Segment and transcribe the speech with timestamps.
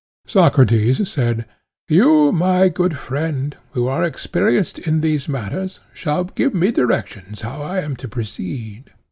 [0.25, 1.45] Socrates said:
[1.87, 7.61] You, my good friend, who are experienced in these matters, shall give me directions how
[7.61, 8.85] I am to proceed.